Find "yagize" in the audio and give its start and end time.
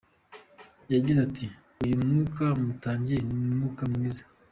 0.93-1.19